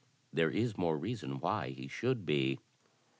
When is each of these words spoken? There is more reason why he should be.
There 0.33 0.49
is 0.49 0.79
more 0.79 0.97
reason 0.97 1.39
why 1.39 1.69
he 1.69 1.87
should 1.87 2.25
be. 2.25 2.57